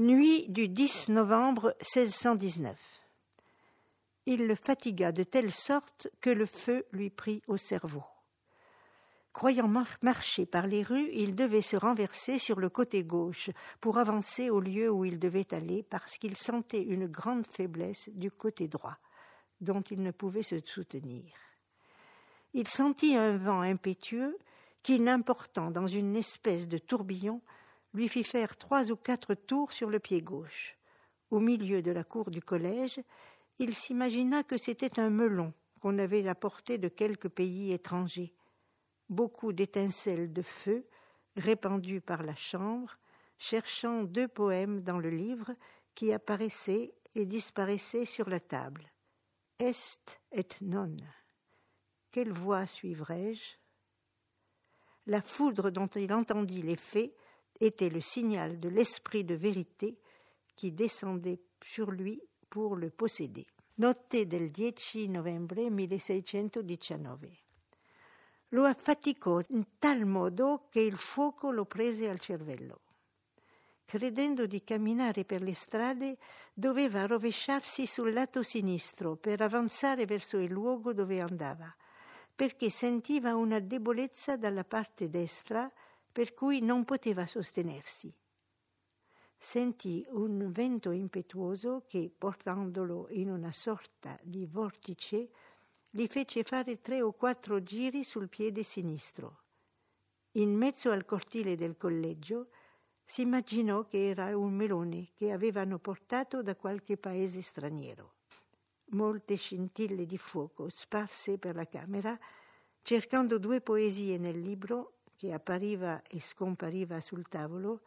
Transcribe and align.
Nuit 0.00 0.46
du 0.48 0.66
10 0.66 1.10
novembre 1.10 1.76
1619. 1.94 2.74
Il 4.24 4.46
le 4.46 4.54
fatigua 4.54 5.12
de 5.12 5.24
telle 5.24 5.52
sorte 5.52 6.08
que 6.22 6.30
le 6.30 6.46
feu 6.46 6.86
lui 6.92 7.10
prit 7.10 7.42
au 7.48 7.58
cerveau. 7.58 8.04
Croyant 9.34 9.68
marcher 9.68 10.46
par 10.46 10.66
les 10.66 10.82
rues, 10.82 11.10
il 11.12 11.34
devait 11.34 11.60
se 11.60 11.76
renverser 11.76 12.38
sur 12.38 12.60
le 12.60 12.70
côté 12.70 13.04
gauche 13.04 13.50
pour 13.82 13.98
avancer 13.98 14.48
au 14.48 14.60
lieu 14.60 14.88
où 14.90 15.04
il 15.04 15.18
devait 15.18 15.52
aller 15.52 15.82
parce 15.82 16.16
qu'il 16.16 16.34
sentait 16.34 16.82
une 16.82 17.06
grande 17.06 17.46
faiblesse 17.46 18.08
du 18.14 18.30
côté 18.30 18.68
droit, 18.68 18.96
dont 19.60 19.82
il 19.82 20.02
ne 20.02 20.12
pouvait 20.12 20.42
se 20.42 20.60
soutenir. 20.60 21.34
Il 22.54 22.68
sentit 22.68 23.16
un 23.16 23.36
vent 23.36 23.60
impétueux 23.60 24.38
qui, 24.82 24.98
n'important 24.98 25.70
dans 25.70 25.86
une 25.86 26.16
espèce 26.16 26.68
de 26.68 26.78
tourbillon, 26.78 27.42
lui 27.92 28.08
fit 28.08 28.24
faire 28.24 28.56
trois 28.56 28.90
ou 28.90 28.96
quatre 28.96 29.34
tours 29.34 29.72
sur 29.72 29.90
le 29.90 29.98
pied 29.98 30.22
gauche. 30.22 30.76
Au 31.30 31.40
milieu 31.40 31.82
de 31.82 31.90
la 31.90 32.04
cour 32.04 32.30
du 32.30 32.42
collège, 32.42 33.00
il 33.58 33.74
s'imagina 33.74 34.42
que 34.42 34.56
c'était 34.56 34.98
un 34.98 35.10
melon 35.10 35.52
qu'on 35.80 35.98
avait 35.98 36.28
apporté 36.28 36.78
de 36.78 36.88
quelque 36.88 37.28
pays 37.28 37.72
étranger. 37.72 38.32
Beaucoup 39.08 39.52
d'étincelles 39.52 40.32
de 40.32 40.42
feu 40.42 40.86
répandues 41.36 42.00
par 42.00 42.22
la 42.22 42.34
chambre, 42.34 42.98
cherchant 43.38 44.04
deux 44.04 44.28
poèmes 44.28 44.82
dans 44.82 44.98
le 44.98 45.10
livre 45.10 45.52
qui 45.94 46.12
apparaissaient 46.12 46.94
et 47.14 47.26
disparaissaient 47.26 48.04
sur 48.04 48.28
la 48.28 48.40
table. 48.40 48.90
Est 49.58 50.20
et 50.32 50.46
non. 50.60 50.96
Quelle 52.12 52.32
voie 52.32 52.66
suivrai-je? 52.66 53.56
La 55.06 55.22
foudre 55.22 55.70
dont 55.70 55.88
il 55.88 56.12
entendit 56.12 56.62
les 56.62 56.76
faits 56.76 57.14
était 57.60 57.90
le 57.90 58.00
signal 58.00 58.58
de 58.58 58.68
l'esprit 58.68 59.24
de 59.24 59.34
vérité 59.34 59.98
qui 60.56 60.72
descendait 60.72 61.40
sur 61.62 61.90
lui 61.90 62.20
pour 62.48 62.76
le 62.76 62.90
posséder. 62.90 63.46
Notte 63.78 64.26
del 64.26 64.50
10 64.50 65.08
novembre 65.08 65.70
1619. 65.70 67.28
Lo 68.50 68.64
affaticò 68.64 69.40
in 69.50 69.64
tal 69.78 70.04
modo 70.04 70.66
che 70.70 70.80
il 70.80 70.96
fuoco 70.96 71.50
lo 71.50 71.64
prese 71.66 72.08
al 72.08 72.18
cervello. 72.18 72.80
Credendo 73.84 74.46
di 74.46 74.62
camminare 74.62 75.24
per 75.24 75.40
le 75.42 75.54
strade, 75.54 76.18
doveva 76.52 77.06
rovesciarsi 77.06 77.86
sul 77.86 78.12
lato 78.12 78.42
sinistro 78.42 79.16
per 79.16 79.40
avanzare 79.40 80.04
verso 80.04 80.38
il 80.38 80.50
luogo 80.50 80.92
dove 80.92 81.20
andava, 81.20 81.74
perché 82.34 82.70
sentiva 82.70 83.34
una 83.34 83.60
debolezza 83.60 84.36
dalla 84.36 84.64
parte 84.64 85.08
destra 85.08 85.70
per 86.12 86.34
cui 86.34 86.60
non 86.60 86.84
poteva 86.84 87.26
sostenersi. 87.26 88.12
Sentì 89.36 90.04
un 90.10 90.50
vento 90.52 90.90
impetuoso 90.90 91.84
che, 91.86 92.12
portandolo 92.16 93.06
in 93.10 93.30
una 93.30 93.52
sorta 93.52 94.18
di 94.22 94.46
vortice, 94.46 95.30
gli 95.88 96.06
fece 96.06 96.42
fare 96.42 96.80
tre 96.80 97.00
o 97.00 97.12
quattro 97.12 97.62
giri 97.62 98.04
sul 98.04 98.28
piede 98.28 98.62
sinistro. 98.62 99.42
In 100.32 100.54
mezzo 100.54 100.90
al 100.90 101.04
cortile 101.04 101.56
del 101.56 101.76
collegio 101.76 102.50
si 103.02 103.22
immaginò 103.22 103.86
che 103.86 104.08
era 104.08 104.36
un 104.36 104.52
melone 104.52 105.08
che 105.14 105.32
avevano 105.32 105.78
portato 105.78 106.42
da 106.42 106.54
qualche 106.54 106.96
paese 106.96 107.40
straniero. 107.40 108.14
Molte 108.92 109.34
scintille 109.34 110.06
di 110.06 110.18
fuoco 110.18 110.68
sparse 110.68 111.38
per 111.38 111.56
la 111.56 111.66
camera, 111.66 112.16
cercando 112.82 113.38
due 113.38 113.60
poesie 113.60 114.18
nel 114.18 114.38
libro, 114.38 114.99
che 115.20 115.34
appariva 115.34 116.00
e 116.08 116.18
scompariva 116.18 116.98
sul 117.02 117.28
tavolo, 117.28 117.82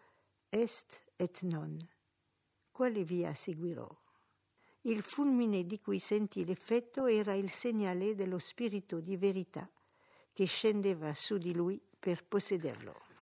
est 0.50 1.04
et 1.16 1.42
non. 1.42 1.80
Quale 2.70 3.04
via 3.04 3.34
seguirò? 3.34 3.90
Il 4.82 5.02
fulmine 5.02 5.66
di 5.66 5.80
cui 5.80 5.98
sentì 5.98 6.46
l'effetto 6.46 7.08
era 7.08 7.34
il 7.34 7.50
segnale 7.50 8.14
dello 8.14 8.38
spirito 8.38 9.00
di 9.00 9.18
verità 9.18 9.68
che 10.32 10.46
scendeva 10.46 11.16
su 11.16 11.40
di 11.40 11.56
lui 11.56 11.82
per 11.98 12.24
possederlo. 12.24 13.04